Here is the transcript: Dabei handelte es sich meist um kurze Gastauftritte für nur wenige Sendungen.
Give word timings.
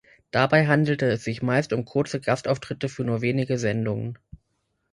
Dabei 0.31 0.65
handelte 0.65 1.05
es 1.05 1.23
sich 1.25 1.43
meist 1.43 1.73
um 1.73 1.85
kurze 1.85 2.19
Gastauftritte 2.19 2.89
für 2.89 3.03
nur 3.03 3.21
wenige 3.21 3.59
Sendungen. 3.59 4.17